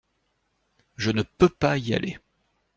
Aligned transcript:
Je 0.95 1.11
ne 1.11 1.21
peux 1.21 1.47
pas 1.47 1.77
y 1.77 1.93
aller. 1.93 2.17